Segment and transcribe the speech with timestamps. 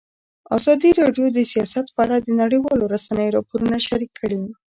[0.57, 4.41] ازادي راډیو د سیاست په اړه د نړیوالو رسنیو راپورونه شریک کړي.